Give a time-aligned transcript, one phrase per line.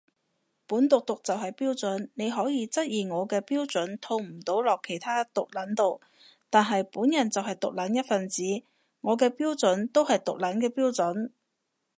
[0.65, 6.01] 本毒毒就係標準，你可以質疑我嘅標準套唔到落其他毒撚度，
[6.49, 8.41] 但係本人就係毒撚一份子，
[9.01, 11.29] 我嘅標準都係毒撚嘅標準